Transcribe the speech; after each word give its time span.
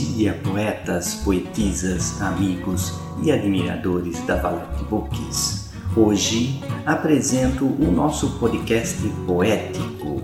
dia, 0.00 0.40
poetas, 0.42 1.14
poetisas, 1.16 2.20
amigos 2.22 2.94
e 3.22 3.30
admiradores 3.30 4.18
da 4.26 4.36
Valete 4.36 4.82
Books. 4.84 5.70
Hoje 5.94 6.60
apresento 6.86 7.66
o 7.66 7.90
nosso 7.90 8.38
podcast 8.38 8.96
poético. 9.26 10.22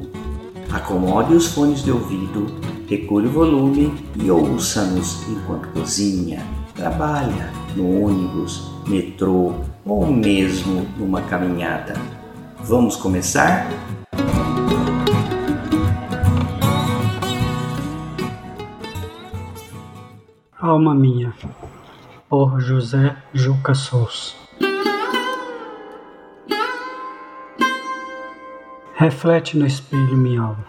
Acomode 0.73 1.35
os 1.35 1.49
fones 1.49 1.83
de 1.83 1.91
ouvido, 1.91 2.47
regule 2.89 3.27
o 3.27 3.33
volume 3.33 3.93
e 4.17 4.31
ouça-nos 4.31 5.27
enquanto 5.29 5.69
cozinha, 5.69 6.43
trabalha, 6.75 7.53
no 7.75 8.07
ônibus, 8.07 8.71
metrô 8.87 9.55
ou 9.85 10.07
mesmo 10.07 10.87
numa 10.97 11.21
caminhada. 11.23 11.95
Vamos 12.61 12.97
começar? 12.97 13.69
Alma 20.67 20.97
Minha, 20.97 21.33
por 22.29 22.61
José 22.61 23.17
Juca 23.33 23.73
Souza. 23.73 24.35
Reflete 28.97 29.57
no 29.57 29.65
espelho 29.65 30.17
minha 30.17 30.41
alma, 30.41 30.65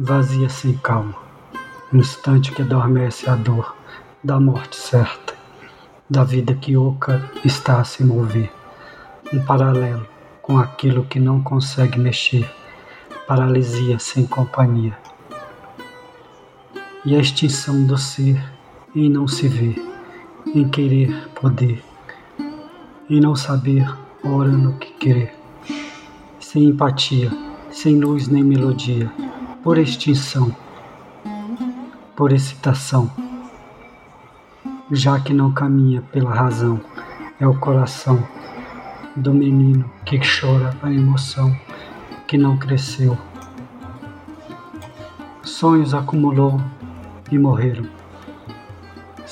vazia 0.00 0.48
sem 0.48 0.72
calma, 0.78 1.14
um 1.92 1.98
instante 1.98 2.50
que 2.50 2.62
adormece 2.62 3.28
a 3.28 3.34
dor 3.34 3.76
da 4.24 4.40
morte 4.40 4.74
certa, 4.76 5.34
da 6.08 6.24
vida 6.24 6.54
que 6.54 6.74
oca 6.74 7.30
está 7.44 7.78
a 7.78 7.84
se 7.84 8.02
mover, 8.02 8.50
um 9.34 9.44
paralelo 9.44 10.08
com 10.40 10.58
aquilo 10.58 11.04
que 11.04 11.20
não 11.20 11.42
consegue 11.42 11.98
mexer, 11.98 12.50
paralisia 13.28 13.98
sem 13.98 14.26
companhia. 14.26 14.96
E 17.04 17.14
a 17.14 17.18
extinção 17.18 17.84
do 17.84 17.98
ser 17.98 18.55
em 18.96 19.10
não 19.10 19.28
se 19.28 19.46
ver, 19.46 19.76
em 20.54 20.66
querer 20.70 21.28
poder, 21.34 21.84
em 23.10 23.20
não 23.20 23.36
saber 23.36 23.86
ora 24.24 24.48
no 24.48 24.78
que 24.78 24.90
querer, 24.94 25.34
sem 26.40 26.70
empatia, 26.70 27.30
sem 27.70 28.00
luz 28.00 28.26
nem 28.26 28.42
melodia, 28.42 29.12
por 29.62 29.76
extinção, 29.76 30.50
por 32.16 32.32
excitação, 32.32 33.10
já 34.90 35.20
que 35.20 35.34
não 35.34 35.52
caminha 35.52 36.00
pela 36.00 36.34
razão, 36.34 36.80
é 37.38 37.46
o 37.46 37.52
coração 37.58 38.26
do 39.14 39.34
menino 39.34 39.84
que 40.06 40.18
chora 40.18 40.74
a 40.82 40.90
emoção 40.90 41.54
que 42.26 42.38
não 42.38 42.56
cresceu. 42.56 43.18
Sonhos 45.42 45.92
acumulou 45.92 46.58
e 47.30 47.38
morreram 47.38 48.05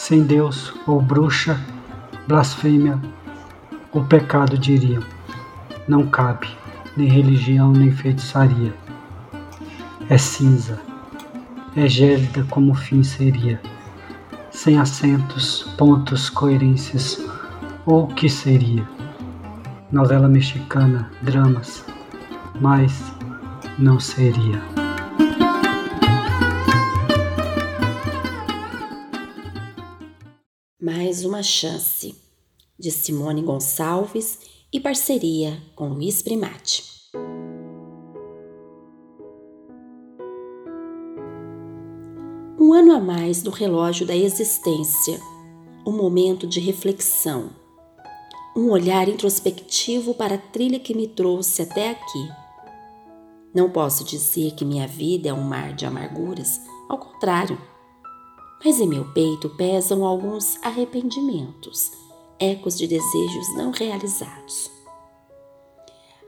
sem 0.05 0.23
Deus 0.23 0.71
ou 0.87 1.01
bruxa, 1.01 1.59
blasfêmia 2.29 3.01
ou 3.91 4.05
pecado 4.05 4.59
diriam. 4.59 5.03
Não 5.89 6.07
cabe, 6.07 6.47
nem 6.95 7.09
religião 7.09 7.73
nem 7.73 7.91
feitiçaria. 7.91 8.75
É 10.11 10.19
cinza, 10.19 10.79
é 11.75 11.89
gélida 11.89 12.45
como 12.51 12.73
o 12.73 12.75
fim 12.75 13.03
seria, 13.03 13.59
sem 14.51 14.79
acentos, 14.79 15.63
pontos, 15.79 16.29
coerências, 16.29 17.19
ou 17.87 18.05
o 18.05 18.09
que 18.09 18.29
seria. 18.29 18.87
Novela 19.91 20.29
mexicana, 20.29 21.11
dramas, 21.23 21.83
mas 22.61 23.11
não 23.79 23.99
seria. 23.99 24.84
Mais 31.15 31.25
uma 31.25 31.45
chance, 31.45 32.13
de 32.77 32.91
Simone 32.91 33.41
Gonçalves 33.41 34.37
e 34.73 34.81
parceria 34.81 35.63
com 35.77 35.91
Luiz 35.91 36.21
Primati. 36.21 36.83
Um 42.59 42.73
ano 42.73 42.91
a 42.97 42.99
mais 42.99 43.43
do 43.45 43.53
relógio 43.53 44.05
da 44.05 44.17
existência, 44.17 45.21
um 45.87 45.93
momento 45.93 46.49
de 46.49 46.59
reflexão, 46.59 47.51
um 48.57 48.71
olhar 48.71 49.09
introspectivo 49.09 50.15
para 50.15 50.35
a 50.35 50.39
trilha 50.39 50.81
que 50.81 50.97
me 50.97 51.07
trouxe 51.07 51.63
até 51.63 51.91
aqui. 51.91 52.29
Não 53.55 53.71
posso 53.71 54.03
dizer 54.03 54.57
que 54.57 54.65
minha 54.65 54.89
vida 54.89 55.29
é 55.29 55.33
um 55.33 55.45
mar 55.45 55.75
de 55.75 55.87
amarguras, 55.87 56.61
ao 56.89 56.99
contrário 56.99 57.57
mas 58.65 58.81
em 58.81 58.89
meu 58.89 59.05
peito 59.13 59.51
pesam 59.51 60.05
alguns 60.05 60.57
arrependimentos, 60.63 61.93
ecos 62.41 62.79
de 62.79 62.87
desejos 62.87 63.55
não 63.57 63.71
realizados. 63.71 64.71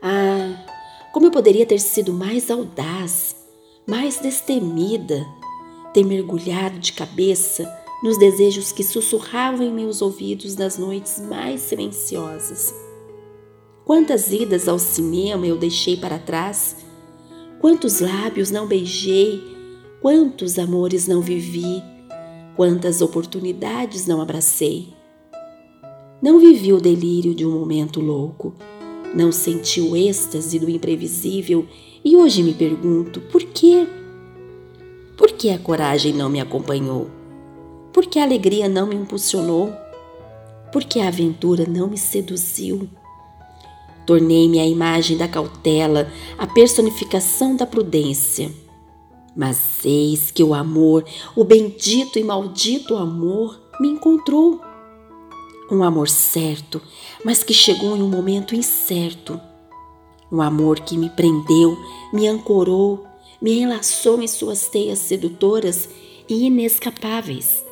Ah, 0.01 0.65
como 1.11 1.25
eu 1.25 1.31
poderia 1.31 1.65
ter 1.65 1.79
sido 1.79 2.13
mais 2.13 2.51
audaz, 2.51 3.35
mais 3.87 4.19
destemida, 4.19 5.25
ter 5.93 6.05
mergulhado 6.05 6.77
de 6.77 6.93
cabeça 6.93 7.67
nos 8.03 8.19
desejos 8.19 8.71
que 8.71 8.83
sussurravam 8.83 9.65
em 9.65 9.73
meus 9.73 10.01
ouvidos 10.03 10.55
nas 10.55 10.77
noites 10.77 11.19
mais 11.19 11.61
silenciosas. 11.61 12.71
Quantas 13.83 14.31
idas 14.31 14.67
ao 14.67 14.77
cinema 14.77 15.47
eu 15.47 15.57
deixei 15.57 15.97
para 15.97 16.19
trás? 16.19 16.85
Quantos 17.59 17.99
lábios 17.99 18.51
não 18.51 18.67
beijei? 18.67 19.41
Quantos 20.01 20.59
amores 20.59 21.07
não 21.07 21.21
vivi? 21.21 21.81
Quantas 22.57 23.03
oportunidades 23.03 24.07
não 24.07 24.19
abracei. 24.19 24.87
Não 26.19 26.39
vivi 26.39 26.73
o 26.73 26.81
delírio 26.81 27.35
de 27.35 27.45
um 27.45 27.51
momento 27.51 28.01
louco, 28.01 28.55
não 29.13 29.31
senti 29.31 29.79
o 29.79 29.95
êxtase 29.95 30.57
do 30.57 30.67
imprevisível 30.67 31.67
e 32.03 32.17
hoje 32.17 32.41
me 32.41 32.55
pergunto 32.55 33.21
por 33.21 33.43
quê? 33.43 33.87
Por 35.15 35.33
que 35.33 35.51
a 35.51 35.59
coragem 35.59 36.13
não 36.13 36.31
me 36.31 36.41
acompanhou? 36.41 37.07
Por 37.93 38.07
que 38.07 38.17
a 38.17 38.23
alegria 38.23 38.67
não 38.67 38.87
me 38.87 38.95
impulsionou? 38.95 39.71
Por 40.73 40.83
que 40.83 40.99
a 40.99 41.09
aventura 41.09 41.67
não 41.69 41.87
me 41.87 41.97
seduziu? 41.97 42.89
Tornei-me 44.03 44.59
a 44.59 44.65
imagem 44.65 45.15
da 45.15 45.27
cautela, 45.27 46.11
a 46.39 46.47
personificação 46.47 47.55
da 47.55 47.67
prudência 47.67 48.51
mas 49.37 49.85
eis 49.85 50.31
que 50.31 50.43
o 50.43 50.55
amor, 50.55 51.05
o 51.35 51.43
bendito 51.43 52.17
e 52.17 52.23
maldito 52.23 52.95
amor, 52.95 53.61
me 53.79 53.87
encontrou. 53.87 54.59
Um 55.71 55.83
amor 55.83 56.09
certo, 56.09 56.81
mas 57.23 57.43
que 57.43 57.53
chegou 57.53 57.95
em 57.95 58.01
um 58.01 58.09
momento 58.09 58.55
incerto. 58.55 59.39
Um 60.31 60.41
amor 60.41 60.79
que 60.79 60.97
me 60.97 61.09
prendeu, 61.11 61.77
me 62.11 62.27
ancorou, 62.27 63.05
me 63.39 63.59
enlaçou 63.59 64.19
em 64.21 64.27
suas 64.27 64.67
teias 64.69 64.97
sedutoras 64.99 65.87
e 66.27 66.47
inescapáveis. 66.47 67.63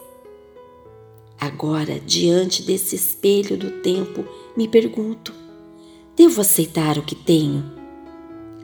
Agora, 1.39 1.99
diante 1.99 2.61
desse 2.61 2.95
espelho 2.95 3.57
do 3.57 3.81
tempo, 3.81 4.23
me 4.55 4.67
pergunto: 4.67 5.33
devo 6.15 6.41
aceitar 6.41 6.97
o 6.97 7.01
que 7.01 7.15
tenho? 7.15 7.84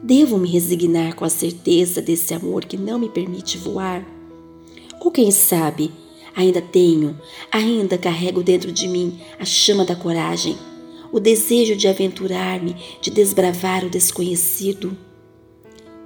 Devo 0.03 0.35
me 0.39 0.50
resignar 0.50 1.16
com 1.16 1.23
a 1.23 1.29
certeza 1.29 2.01
desse 2.01 2.34
amor 2.34 2.66
que 2.66 2.75
não 2.75 2.97
me 2.97 3.07
permite 3.07 3.59
voar? 3.59 4.03
Ou 5.00 5.12
quem 5.12 5.29
sabe, 5.29 5.91
ainda 6.35 6.59
tenho, 6.59 7.19
ainda 7.51 8.00
carrego 8.00 8.41
dentro 8.41 8.72
de 8.72 8.88
mim 8.88 9.19
a 9.40 9.45
chama 9.45 9.85
da 9.85 9.95
coragem, 9.95 10.57
o 11.11 11.19
desejo 11.19 11.75
de 11.75 11.88
aventurar-me, 11.88 12.75
de 13.00 13.11
desbravar 13.11 13.85
o 13.85 13.91
desconhecido? 13.91 14.97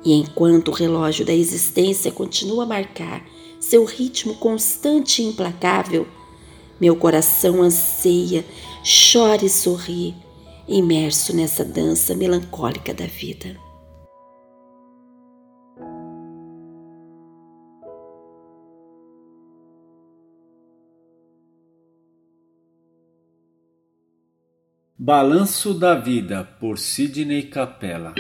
E 0.04 0.14
enquanto 0.14 0.70
o 0.70 0.74
relógio 0.74 1.26
da 1.26 1.34
existência 1.34 2.12
continua 2.12 2.64
a 2.64 2.68
marcar 2.68 3.26
seu 3.62 3.86
ritmo 3.86 4.36
constante 4.36 5.22
e 5.22 5.26
implacável, 5.26 6.06
meu 6.82 6.98
coração 6.98 7.62
anseia, 7.62 8.46
chora 8.84 9.46
e 9.46 9.50
sorri, 9.50 10.14
imerso 10.68 11.34
nessa 11.34 11.64
dança 11.64 12.14
melancólica 12.14 12.94
da 12.94 13.06
vida. 13.06 13.65
Balanço 24.98 25.74
da 25.74 25.94
Vida, 25.94 26.48
por 26.58 26.80
Sidney 26.80 27.44
Capella. 27.44 28.14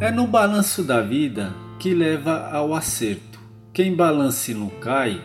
É 0.00 0.10
no 0.10 0.26
balanço 0.26 0.82
da 0.82 1.02
vida 1.02 1.54
que 1.78 1.92
leva 1.92 2.48
ao 2.50 2.74
acerto. 2.74 3.38
Quem 3.70 3.94
balança 3.94 4.50
e 4.50 4.54
não 4.54 4.70
cai, 4.70 5.22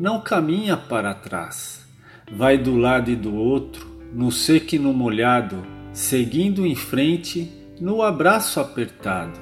não 0.00 0.18
caminha 0.18 0.78
para 0.78 1.12
trás. 1.12 1.86
Vai 2.32 2.56
do 2.56 2.78
lado 2.78 3.10
e 3.10 3.14
do 3.14 3.34
outro, 3.34 3.86
no 4.14 4.32
seco 4.32 4.76
e 4.76 4.78
no 4.78 4.94
molhado, 4.94 5.62
seguindo 5.92 6.64
em 6.64 6.74
frente, 6.74 7.52
no 7.78 8.00
abraço 8.00 8.60
apertado. 8.60 9.38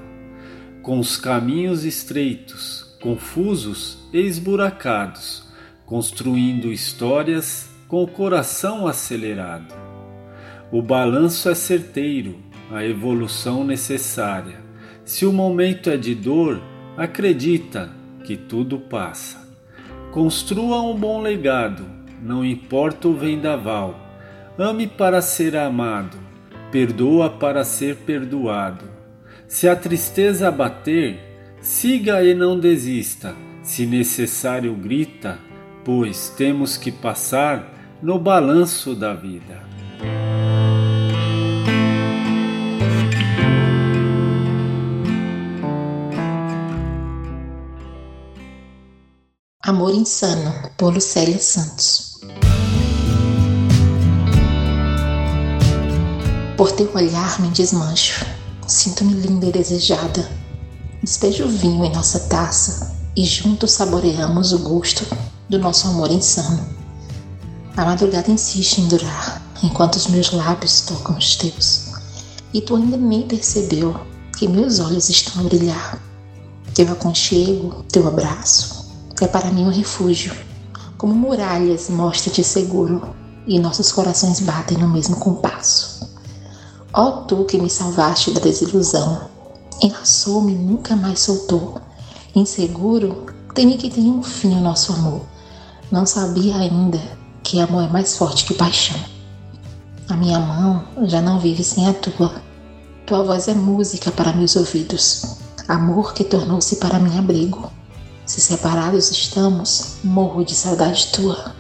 com 0.83 0.99
os 0.99 1.17
caminhos 1.17 1.85
estreitos, 1.85 2.99
confusos 3.01 3.99
e 4.13 4.19
esburacados, 4.19 5.52
construindo 5.93 6.73
histórias 6.73 7.69
com 7.87 8.03
o 8.03 8.09
coração 8.09 8.87
acelerado. 8.87 9.75
O 10.71 10.81
balanço 10.81 11.51
é 11.51 11.55
certeiro, 11.55 12.37
a 12.71 12.83
evolução 12.83 13.63
necessária. 13.63 14.59
Se 15.05 15.27
o 15.27 15.33
momento 15.35 15.91
é 15.91 15.99
de 15.99 16.15
dor, 16.15 16.63
acredita 16.97 17.91
que 18.25 18.39
tudo 18.39 18.79
passa. 18.79 19.47
Construa 20.13 20.81
um 20.81 20.97
bom 20.97 21.21
legado, 21.21 21.85
não 22.23 22.43
importa 22.43 23.09
o 23.09 23.15
vendaval. 23.15 23.95
Ame 24.59 24.87
para 24.87 25.21
ser 25.21 25.55
amado, 25.55 26.17
perdoa 26.71 27.29
para 27.29 27.65
ser 27.65 27.97
perdoado. 27.97 28.87
Se 29.47 29.69
a 29.69 29.77
tristeza 29.77 30.51
bater, 30.51 31.21
siga 31.61 32.25
e 32.25 32.33
não 32.33 32.59
desista. 32.59 33.37
Se 33.63 33.85
necessário, 33.85 34.75
grita, 34.75 35.52
pois 35.85 36.33
temos 36.37 36.77
que 36.77 36.93
passar 36.93 37.99
no 38.01 38.19
balanço 38.19 38.95
da 38.95 39.15
vida. 39.15 39.63
Amor 49.65 49.95
Insano, 49.95 50.71
por 50.77 50.93
Lucélia 50.93 51.39
Santos. 51.39 52.21
Por 56.57 56.73
teu 56.73 56.91
olhar 56.95 57.41
me 57.41 57.49
desmancho, 57.49 58.25
sinto-me 58.67 59.15
linda 59.15 59.47
e 59.47 59.53
desejada. 59.53 60.29
Despejo 61.03 61.45
o 61.45 61.49
vinho 61.49 61.85
em 61.85 61.93
nossa 61.93 62.29
taça 62.29 62.97
e 63.17 63.25
juntos 63.25 63.73
saboreamos 63.73 64.53
o 64.53 64.59
gosto 64.59 65.05
do 65.53 65.59
nosso 65.59 65.87
amor 65.87 66.11
insano. 66.11 66.67
A 67.77 67.85
madrugada 67.85 68.31
insiste 68.31 68.79
em 68.79 68.89
durar, 68.89 69.43
enquanto 69.63 69.97
os 69.97 70.07
meus 70.07 70.33
lábios 70.33 70.81
tocam 70.81 71.15
os 71.19 71.37
teus. 71.37 71.93
E 72.55 72.63
tu 72.63 72.75
ainda 72.75 72.97
nem 72.97 73.29
percebeu 73.29 73.95
que 74.39 74.49
meus 74.49 74.81
olhos 74.81 75.11
estão 75.11 75.43
a 75.43 75.45
brilhar. 75.45 76.01
Teu 76.75 76.91
aconchego, 76.91 77.85
teu 77.93 78.09
abraço, 78.09 78.95
é 79.21 79.27
para 79.27 79.51
mim 79.51 79.67
um 79.67 79.71
refúgio. 79.71 80.35
Como 80.97 81.15
muralhas 81.15 81.91
mostra-te 81.91 82.43
seguro 82.43 83.15
e 83.47 83.59
nossos 83.59 83.93
corações 83.93 84.41
batem 84.41 84.79
no 84.79 84.89
mesmo 84.89 85.17
compasso. 85.17 86.09
Ó 86.95 87.11
tu 87.27 87.45
que 87.45 87.59
me 87.59 87.69
salvaste 87.69 88.31
da 88.31 88.41
desilusão, 88.41 89.29
enlaçou-me 89.83 90.55
nunca 90.55 90.97
mais 90.97 91.21
soltou. 91.21 91.79
Inseguro, 92.35 93.27
temi 93.55 93.77
que 93.77 93.91
tenha 93.91 94.11
um 94.11 94.23
fim 94.23 94.55
o 94.55 94.61
nosso 94.61 94.95
amor. 94.95 95.32
Não 95.93 96.07
sabia 96.07 96.57
ainda 96.57 96.99
que 97.43 97.61
amor 97.61 97.85
é 97.85 97.87
mais 97.87 98.17
forte 98.17 98.47
que 98.47 98.55
paixão. 98.55 98.99
A 100.09 100.17
minha 100.17 100.41
mão 100.41 100.83
já 101.03 101.21
não 101.21 101.39
vive 101.39 101.63
sem 101.63 101.87
a 101.87 101.93
tua. 101.93 102.41
Tua 103.05 103.23
voz 103.23 103.47
é 103.47 103.53
música 103.53 104.11
para 104.11 104.33
meus 104.33 104.57
ouvidos, 104.57 105.37
amor 105.69 106.15
que 106.15 106.25
tornou-se 106.25 106.77
para 106.77 106.99
mim 106.99 107.19
abrigo. 107.19 107.71
Se 108.25 108.41
separados 108.41 109.11
estamos, 109.11 109.97
morro 110.03 110.43
de 110.43 110.55
saudade 110.55 111.09
tua. 111.13 111.55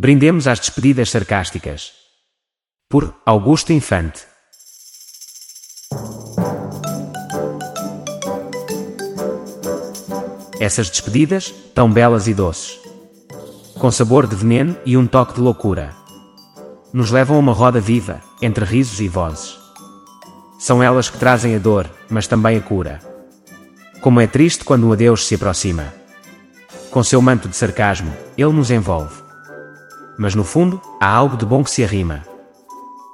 Brindemos 0.00 0.46
às 0.46 0.60
despedidas 0.60 1.10
sarcásticas. 1.10 1.90
Por 2.88 3.12
Augusto 3.26 3.72
Infante. 3.72 4.20
Essas 10.60 10.88
despedidas, 10.88 11.52
tão 11.74 11.92
belas 11.92 12.28
e 12.28 12.32
doces, 12.32 12.78
com 13.76 13.90
sabor 13.90 14.28
de 14.28 14.36
veneno 14.36 14.76
e 14.86 14.96
um 14.96 15.04
toque 15.04 15.34
de 15.34 15.40
loucura, 15.40 15.92
nos 16.92 17.10
levam 17.10 17.34
a 17.36 17.40
uma 17.40 17.52
roda 17.52 17.80
viva, 17.80 18.22
entre 18.40 18.64
risos 18.64 19.00
e 19.00 19.08
vozes. 19.08 19.58
São 20.60 20.80
elas 20.80 21.10
que 21.10 21.18
trazem 21.18 21.56
a 21.56 21.58
dor, 21.58 21.90
mas 22.08 22.28
também 22.28 22.56
a 22.56 22.60
cura. 22.60 23.00
Como 24.00 24.20
é 24.20 24.28
triste 24.28 24.62
quando 24.62 24.86
o 24.86 24.92
adeus 24.92 25.26
se 25.26 25.34
aproxima. 25.34 25.92
Com 26.88 27.02
seu 27.02 27.20
manto 27.20 27.48
de 27.48 27.56
sarcasmo, 27.56 28.16
ele 28.36 28.52
nos 28.52 28.70
envolve. 28.70 29.26
Mas 30.18 30.34
no 30.34 30.42
fundo, 30.42 30.82
há 31.00 31.06
algo 31.06 31.36
de 31.36 31.46
bom 31.46 31.62
que 31.62 31.70
se 31.70 31.84
arrima. 31.84 32.24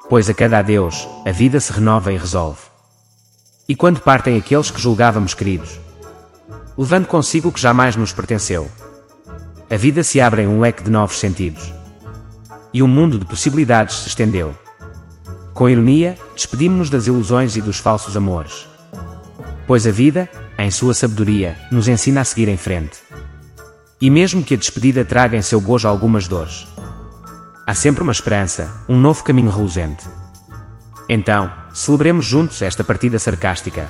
Pois 0.09 0.31
a 0.31 0.35
cada 0.35 0.59
adeus, 0.59 1.07
a 1.27 1.31
vida 1.31 1.61
se 1.61 1.71
renova 1.71 2.13
e 2.13 2.17
resolve. 2.17 2.63
E 3.69 3.77
quando 3.77 4.01
partem 4.01 4.39
aqueles 4.39 4.71
que 4.71 4.81
julgávamos 4.81 5.35
queridos, 5.35 5.79
levando 6.77 7.07
consigo 7.07 7.49
o 7.49 7.53
que 7.53 7.61
jamais 7.61 7.95
nos 7.95 8.13
pertenceu. 8.13 8.71
A 9.71 9.77
vida 9.77 10.03
se 10.03 10.21
abre 10.21 10.43
em 10.43 10.49
um 10.49 10.61
leque 10.61 10.83
de 10.83 10.91
novos 10.91 11.19
sentidos. 11.19 11.73
E 12.73 12.83
um 12.83 12.89
mundo 12.89 13.19
de 13.19 13.25
possibilidades 13.25 13.97
se 13.97 14.09
estendeu. 14.09 14.55
Com 15.53 15.69
ironia, 15.69 16.19
despedimos-nos 16.35 16.91
das 16.91 17.07
ilusões 17.07 17.57
e 17.57 17.61
dos 17.61 17.79
falsos 17.79 18.17
amores. 18.17 18.67
Pois 19.67 19.87
a 19.87 19.91
vida, 19.91 20.29
em 20.59 20.71
sua 20.71 20.95
sabedoria, 20.95 21.57
nos 21.71 21.87
ensina 21.87 22.23
a 22.23 22.25
seguir 22.25 22.49
em 22.49 22.57
frente. 22.57 22.99
E 24.01 24.11
mesmo 24.11 24.43
que 24.43 24.55
a 24.55 24.57
despedida 24.57 25.05
traga 25.05 25.37
em 25.37 25.43
seu 25.43 25.61
bojo 25.61 25.87
algumas 25.87 26.27
dores, 26.27 26.67
há 27.67 27.75
sempre 27.75 28.03
uma 28.03 28.13
esperança, 28.13 28.71
um 28.89 28.99
novo 28.99 29.25
caminho 29.25 29.51
reluzente. 29.51 30.05
Então, 31.09 31.51
celebremos 31.73 32.25
juntos 32.25 32.63
esta 32.63 32.85
partida 32.85 33.19
sarcástica, 33.19 33.89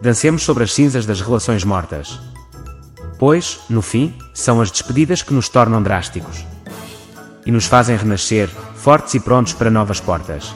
dancemos 0.00 0.42
sobre 0.42 0.64
as 0.64 0.72
cinzas 0.72 1.06
das 1.06 1.20
relações 1.20 1.64
mortas. 1.64 2.20
Pois, 3.18 3.60
no 3.68 3.80
fim, 3.80 4.14
são 4.34 4.60
as 4.60 4.70
despedidas 4.70 5.22
que 5.22 5.32
nos 5.32 5.48
tornam 5.48 5.82
drásticos 5.82 6.44
e 7.46 7.50
nos 7.50 7.66
fazem 7.66 7.96
renascer, 7.96 8.48
fortes 8.74 9.14
e 9.14 9.20
prontos 9.20 9.52
para 9.52 9.70
novas 9.70 10.00
portas. 10.00 10.54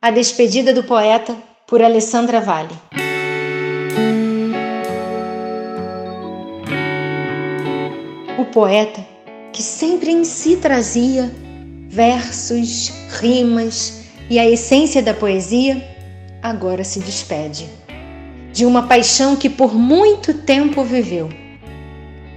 A 0.00 0.10
despedida 0.10 0.74
do 0.74 0.84
poeta 0.84 1.34
por 1.66 1.82
Alessandra 1.82 2.38
Vale. 2.38 2.74
O 8.38 8.44
poeta 8.44 9.04
que 9.52 9.62
sempre 9.62 10.10
em 10.10 10.22
si 10.22 10.58
trazia 10.58 11.32
versos, 11.88 12.92
rimas 13.20 14.02
e 14.28 14.38
a 14.38 14.46
essência 14.48 15.02
da 15.02 15.14
poesia, 15.14 15.82
agora 16.42 16.84
se 16.84 17.00
despede 17.00 17.66
de 18.52 18.66
uma 18.66 18.86
paixão 18.86 19.34
que 19.34 19.48
por 19.48 19.74
muito 19.74 20.34
tempo 20.34 20.84
viveu. 20.84 21.30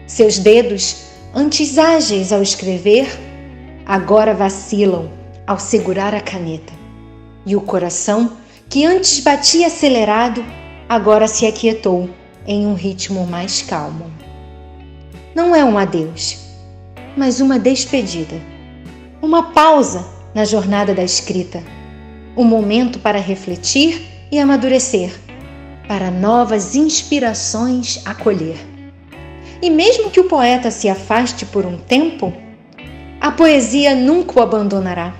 Seus 0.07 0.39
dedos, 0.39 1.03
antes 1.35 1.77
ágeis 1.77 2.31
ao 2.31 2.41
escrever, 2.41 3.07
agora 3.85 4.33
vacilam 4.33 5.11
ao 5.45 5.59
segurar 5.59 6.15
a 6.15 6.21
caneta 6.21 6.78
e 7.45 7.55
o 7.55 7.61
coração, 7.61 8.33
que 8.69 8.85
antes 8.85 9.19
batia 9.19 9.67
acelerado, 9.67 10.43
agora 10.87 11.27
se 11.27 11.45
aquietou 11.45 12.09
em 12.45 12.65
um 12.65 12.73
ritmo 12.73 13.25
mais 13.25 13.61
calmo. 13.61 14.11
Não 15.35 15.55
é 15.55 15.63
um 15.63 15.77
adeus, 15.77 16.37
mas 17.15 17.39
uma 17.39 17.59
despedida. 17.59 18.35
Uma 19.21 19.51
pausa 19.51 20.05
na 20.33 20.45
jornada 20.45 20.93
da 20.93 21.03
escrita. 21.03 21.63
Um 22.35 22.43
momento 22.43 22.99
para 22.99 23.19
refletir 23.19 24.01
e 24.31 24.39
amadurecer, 24.39 25.11
para 25.87 26.11
novas 26.11 26.75
inspirações 26.75 28.01
acolher. 28.05 28.57
E 29.61 29.69
mesmo 29.69 30.09
que 30.09 30.19
o 30.19 30.25
poeta 30.25 30.71
se 30.71 30.87
afaste 30.87 31.45
por 31.45 31.65
um 31.65 31.77
tempo, 31.77 32.31
a 33.19 33.31
poesia 33.31 33.93
nunca 33.93 34.39
o 34.39 34.41
abandonará. 34.41 35.13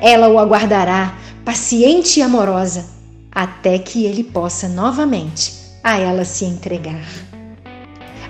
Ela 0.00 0.28
o 0.28 0.38
aguardará 0.38 1.16
paciente 1.44 2.20
e 2.20 2.22
amorosa, 2.22 2.86
até 3.30 3.78
que 3.78 4.04
ele 4.04 4.22
possa 4.22 4.68
novamente 4.68 5.52
a 5.82 5.98
ela 5.98 6.24
se 6.24 6.44
entregar. 6.44 7.04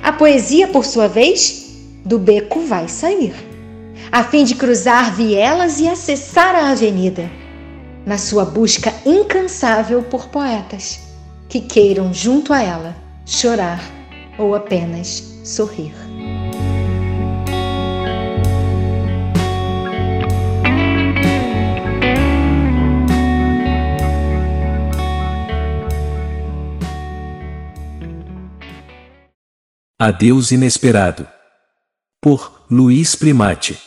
A 0.02 0.12
poesia, 0.12 0.69
por 0.69 0.85
sua 0.85 1.09
vez, 1.09 1.76
do 2.04 2.19
beco 2.19 2.61
vai 2.61 2.88
sair, 2.88 3.35
a 4.11 4.25
fim 4.25 4.45
de 4.45 4.54
cruzar 4.54 5.14
vielas 5.14 5.78
e 5.78 5.88
acessar 5.88 6.54
a 6.54 6.71
avenida, 6.71 7.31
na 8.04 8.19
sua 8.19 8.45
busca 8.45 8.92
incansável 9.07 10.02
por 10.02 10.28
poetas 10.28 11.00
que 11.49 11.61
queiram, 11.61 12.12
junto 12.12 12.52
a 12.52 12.62
ela, 12.62 12.97
chorar 13.26 13.81
ou 14.38 14.54
apenas 14.54 15.23
sorrir. 15.45 16.02
Adeus 30.05 30.51
Inesperado. 30.51 31.29
Por 32.21 32.65
Luiz 32.69 33.15
Primati. 33.15 33.79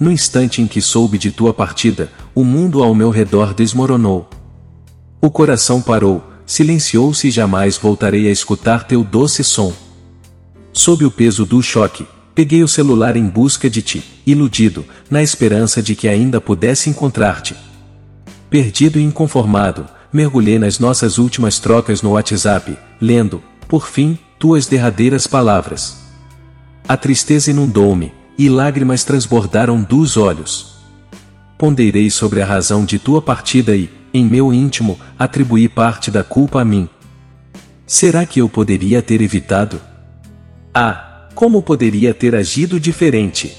No 0.00 0.10
instante 0.10 0.60
em 0.60 0.66
que 0.66 0.80
soube 0.80 1.16
de 1.16 1.30
tua 1.30 1.54
partida, 1.54 2.10
o 2.34 2.42
mundo 2.42 2.82
ao 2.82 2.92
meu 2.92 3.10
redor 3.10 3.54
desmoronou. 3.54 4.28
O 5.22 5.30
coração 5.30 5.80
parou, 5.80 6.24
silenciou-se 6.44 7.28
e 7.28 7.30
jamais 7.30 7.76
voltarei 7.76 8.26
a 8.26 8.32
escutar 8.32 8.82
teu 8.82 9.04
doce 9.04 9.44
som. 9.44 9.72
Sob 10.72 11.04
o 11.04 11.10
peso 11.12 11.46
do 11.46 11.62
choque, 11.62 12.04
Peguei 12.34 12.64
o 12.64 12.68
celular 12.68 13.16
em 13.16 13.28
busca 13.28 13.70
de 13.70 13.80
ti, 13.80 14.02
iludido, 14.26 14.84
na 15.08 15.22
esperança 15.22 15.80
de 15.80 15.94
que 15.94 16.08
ainda 16.08 16.40
pudesse 16.40 16.90
encontrar-te. 16.90 17.54
Perdido 18.50 18.98
e 18.98 19.02
inconformado, 19.02 19.86
mergulhei 20.12 20.58
nas 20.58 20.78
nossas 20.78 21.16
últimas 21.18 21.58
trocas 21.60 22.02
no 22.02 22.12
WhatsApp, 22.12 22.76
lendo, 23.00 23.42
por 23.68 23.86
fim, 23.88 24.18
tuas 24.38 24.66
derradeiras 24.66 25.26
palavras. 25.26 25.96
A 26.88 26.96
tristeza 26.96 27.50
inundou-me, 27.50 28.12
e 28.36 28.48
lágrimas 28.48 29.04
transbordaram 29.04 29.80
dos 29.80 30.16
olhos. 30.16 30.74
Ponderei 31.56 32.10
sobre 32.10 32.42
a 32.42 32.46
razão 32.46 32.84
de 32.84 32.98
tua 32.98 33.22
partida 33.22 33.76
e, 33.76 33.88
em 34.12 34.24
meu 34.24 34.52
íntimo, 34.52 34.98
atribuí 35.16 35.68
parte 35.68 36.10
da 36.10 36.24
culpa 36.24 36.60
a 36.60 36.64
mim. 36.64 36.88
Será 37.86 38.26
que 38.26 38.40
eu 38.40 38.48
poderia 38.48 39.00
ter 39.00 39.22
evitado? 39.22 39.80
Ah, 40.74 41.13
como 41.34 41.60
poderia 41.62 42.14
ter 42.14 42.34
agido 42.34 42.78
diferente? 42.78 43.56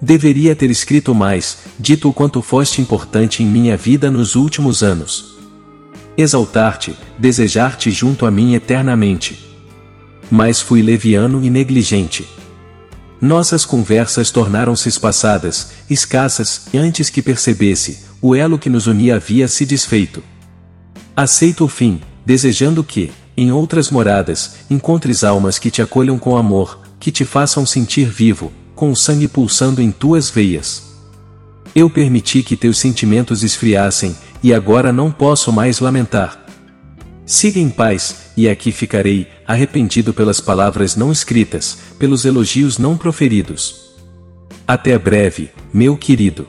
Deveria 0.00 0.54
ter 0.56 0.70
escrito 0.70 1.14
mais, 1.14 1.58
dito 1.78 2.08
o 2.08 2.12
quanto 2.12 2.40
foste 2.40 2.80
importante 2.80 3.42
em 3.42 3.46
minha 3.46 3.76
vida 3.76 4.10
nos 4.10 4.34
últimos 4.34 4.82
anos. 4.82 5.36
Exaltar-te, 6.16 6.96
desejar-te 7.18 7.90
junto 7.90 8.24
a 8.24 8.30
mim 8.30 8.54
eternamente. 8.54 9.38
Mas 10.30 10.60
fui 10.60 10.82
leviano 10.82 11.44
e 11.44 11.50
negligente. 11.50 12.26
Nossas 13.20 13.64
conversas 13.64 14.30
tornaram-se 14.30 14.88
espaçadas, 14.88 15.72
escassas, 15.90 16.68
e 16.72 16.78
antes 16.78 17.10
que 17.10 17.20
percebesse, 17.20 18.04
o 18.22 18.34
elo 18.34 18.58
que 18.58 18.70
nos 18.70 18.86
unia 18.86 19.16
havia 19.16 19.48
se 19.48 19.66
desfeito. 19.66 20.22
Aceito 21.16 21.64
o 21.64 21.68
fim, 21.68 22.00
desejando 22.24 22.84
que, 22.84 23.10
em 23.40 23.52
outras 23.52 23.88
moradas, 23.88 24.56
encontres 24.68 25.22
almas 25.22 25.60
que 25.60 25.70
te 25.70 25.80
acolham 25.80 26.18
com 26.18 26.36
amor, 26.36 26.80
que 26.98 27.12
te 27.12 27.24
façam 27.24 27.64
sentir 27.64 28.08
vivo, 28.08 28.52
com 28.74 28.90
o 28.90 28.96
sangue 28.96 29.28
pulsando 29.28 29.80
em 29.80 29.92
tuas 29.92 30.28
veias. 30.28 30.82
Eu 31.72 31.88
permiti 31.88 32.42
que 32.42 32.56
teus 32.56 32.78
sentimentos 32.78 33.44
esfriassem, 33.44 34.16
e 34.42 34.52
agora 34.52 34.92
não 34.92 35.12
posso 35.12 35.52
mais 35.52 35.78
lamentar. 35.78 36.46
Siga 37.24 37.60
em 37.60 37.70
paz, 37.70 38.32
e 38.36 38.48
aqui 38.48 38.72
ficarei, 38.72 39.28
arrependido 39.46 40.12
pelas 40.12 40.40
palavras 40.40 40.96
não 40.96 41.12
escritas, 41.12 41.78
pelos 41.96 42.24
elogios 42.24 42.76
não 42.76 42.96
proferidos. 42.96 43.92
Até 44.66 44.98
breve, 44.98 45.52
meu 45.72 45.96
querido. 45.96 46.44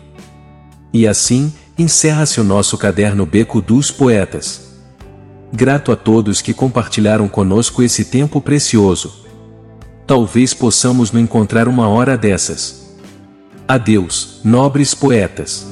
E 0.92 1.08
assim, 1.08 1.54
encerra-se 1.78 2.42
o 2.42 2.44
nosso 2.44 2.80
caderno 2.80 3.28
Beco 3.28 3.62
dos 3.62 3.92
Poetas. 3.92 4.69
Grato 5.52 5.92
a 5.92 5.96
todos 5.96 6.42
que 6.42 6.54
compartilharam 6.54 7.28
conosco 7.28 7.82
esse 7.82 8.06
tempo 8.06 8.40
precioso. 8.40 9.26
Talvez 10.06 10.54
possamos 10.54 11.12
nos 11.12 11.22
encontrar 11.22 11.68
uma 11.68 11.88
hora 11.88 12.18
dessas. 12.18 12.96
Adeus, 13.68 14.42
nobres 14.44 14.94
poetas. 14.94 15.68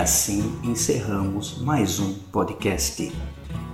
Assim 0.00 0.58
encerramos 0.64 1.58
mais 1.58 2.00
um 2.00 2.14
podcast. 2.32 3.12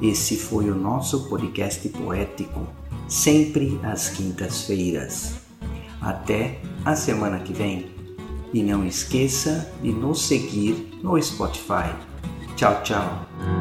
Esse 0.03 0.37
foi 0.37 0.69
o 0.69 0.75
nosso 0.75 1.29
podcast 1.29 1.89
poético, 1.91 2.67
sempre 3.09 3.79
às 3.83 4.09
quintas-feiras. 4.09 5.37
Até 6.01 6.61
a 6.85 6.97
semana 6.97 7.39
que 7.39 7.53
vem. 7.53 7.95
E 8.53 8.63
não 8.63 8.85
esqueça 8.87 9.71
de 9.83 9.93
nos 9.93 10.23
seguir 10.23 10.99
no 11.03 11.21
Spotify. 11.21 11.95
Tchau, 12.57 12.83
tchau. 12.83 13.56